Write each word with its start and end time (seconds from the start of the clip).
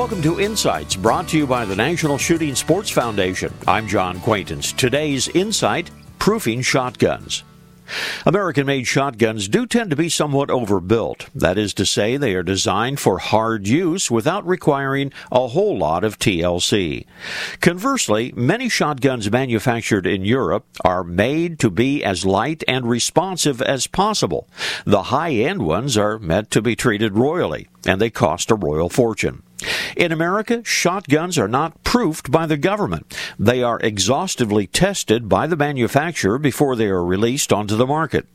Welcome 0.00 0.22
to 0.22 0.40
Insights, 0.40 0.96
brought 0.96 1.28
to 1.28 1.36
you 1.36 1.46
by 1.46 1.66
the 1.66 1.76
National 1.76 2.16
Shooting 2.16 2.54
Sports 2.54 2.88
Foundation. 2.88 3.52
I'm 3.68 3.86
John 3.86 4.18
Quaintance. 4.20 4.72
Today's 4.72 5.28
insight 5.28 5.90
proofing 6.18 6.62
shotguns. 6.62 7.44
American 8.24 8.64
made 8.64 8.86
shotguns 8.86 9.46
do 9.46 9.66
tend 9.66 9.90
to 9.90 9.96
be 9.96 10.08
somewhat 10.08 10.48
overbuilt. 10.48 11.28
That 11.34 11.58
is 11.58 11.74
to 11.74 11.84
say, 11.84 12.16
they 12.16 12.34
are 12.34 12.42
designed 12.42 12.98
for 12.98 13.18
hard 13.18 13.68
use 13.68 14.10
without 14.10 14.46
requiring 14.46 15.12
a 15.30 15.48
whole 15.48 15.76
lot 15.76 16.02
of 16.02 16.18
TLC. 16.18 17.04
Conversely, 17.60 18.32
many 18.34 18.70
shotguns 18.70 19.30
manufactured 19.30 20.06
in 20.06 20.24
Europe 20.24 20.64
are 20.82 21.04
made 21.04 21.58
to 21.58 21.68
be 21.68 22.02
as 22.02 22.24
light 22.24 22.64
and 22.66 22.88
responsive 22.88 23.60
as 23.60 23.86
possible. 23.86 24.48
The 24.86 25.04
high 25.04 25.34
end 25.34 25.60
ones 25.60 25.98
are 25.98 26.18
meant 26.18 26.50
to 26.52 26.62
be 26.62 26.74
treated 26.74 27.18
royally, 27.18 27.68
and 27.86 28.00
they 28.00 28.08
cost 28.08 28.50
a 28.50 28.54
royal 28.54 28.88
fortune. 28.88 29.42
In 30.00 30.12
America, 30.12 30.62
shotguns 30.64 31.36
are 31.36 31.46
not 31.46 31.84
proofed 31.84 32.30
by 32.30 32.46
the 32.46 32.56
government. 32.56 33.14
They 33.38 33.62
are 33.62 33.78
exhaustively 33.80 34.66
tested 34.66 35.28
by 35.28 35.46
the 35.46 35.58
manufacturer 35.58 36.38
before 36.38 36.74
they 36.74 36.86
are 36.86 37.04
released 37.04 37.52
onto 37.52 37.76
the 37.76 37.86
market. 37.86 38.26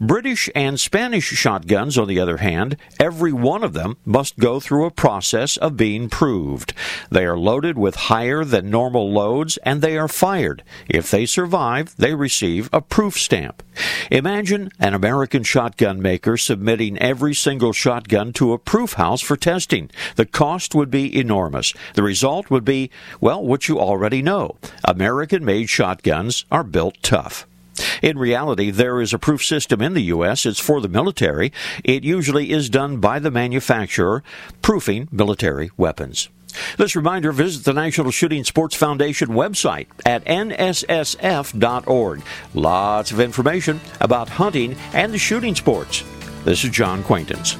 British 0.00 0.48
and 0.54 0.80
Spanish 0.80 1.24
shotguns, 1.24 1.98
on 1.98 2.08
the 2.08 2.18
other 2.18 2.38
hand, 2.38 2.76
every 2.98 3.32
one 3.32 3.62
of 3.62 3.72
them 3.72 3.96
must 4.04 4.38
go 4.38 4.58
through 4.58 4.86
a 4.86 4.90
process 4.90 5.56
of 5.56 5.76
being 5.76 6.08
proved. 6.08 6.72
They 7.10 7.24
are 7.24 7.36
loaded 7.36 7.78
with 7.78 7.94
higher 7.94 8.44
than 8.44 8.70
normal 8.70 9.12
loads 9.12 9.58
and 9.58 9.80
they 9.80 9.96
are 9.98 10.08
fired. 10.08 10.62
If 10.88 11.10
they 11.10 11.26
survive, 11.26 11.94
they 11.96 12.14
receive 12.14 12.68
a 12.72 12.80
proof 12.80 13.18
stamp. 13.18 13.62
Imagine 14.10 14.70
an 14.78 14.94
American 14.94 15.42
shotgun 15.42 16.02
maker 16.02 16.36
submitting 16.36 16.98
every 16.98 17.34
single 17.34 17.72
shotgun 17.72 18.32
to 18.34 18.52
a 18.52 18.58
proof 18.58 18.94
house 18.94 19.20
for 19.20 19.36
testing. 19.36 19.90
The 20.16 20.26
cost 20.26 20.74
would 20.74 20.90
be 20.90 21.01
enormous. 21.10 21.72
The 21.94 22.02
result 22.02 22.50
would 22.50 22.64
be, 22.64 22.90
well, 23.20 23.42
what 23.42 23.68
you 23.68 23.78
already 23.80 24.22
know. 24.22 24.56
American 24.84 25.44
made 25.44 25.68
shotguns 25.68 26.44
are 26.50 26.64
built 26.64 26.96
tough. 27.02 27.46
In 28.02 28.18
reality, 28.18 28.70
there 28.70 29.00
is 29.00 29.12
a 29.12 29.18
proof 29.18 29.44
system 29.44 29.80
in 29.80 29.94
the 29.94 30.02
U.S. 30.02 30.44
It's 30.44 30.60
for 30.60 30.80
the 30.80 30.88
military. 30.88 31.52
It 31.84 32.04
usually 32.04 32.50
is 32.50 32.68
done 32.68 32.98
by 32.98 33.18
the 33.18 33.30
manufacturer, 33.30 34.22
proofing 34.60 35.08
military 35.10 35.70
weapons. 35.76 36.28
This 36.76 36.94
reminder 36.94 37.32
visit 37.32 37.64
the 37.64 37.72
National 37.72 38.10
Shooting 38.10 38.44
Sports 38.44 38.76
Foundation 38.76 39.28
website 39.28 39.86
at 40.04 40.24
nssf.org. 40.26 42.22
Lots 42.54 43.10
of 43.10 43.20
information 43.20 43.80
about 44.00 44.28
hunting 44.28 44.76
and 44.92 45.14
the 45.14 45.18
shooting 45.18 45.54
sports. 45.54 46.04
This 46.44 46.64
is 46.64 46.70
John 46.70 47.02
Quaintance. 47.04 47.56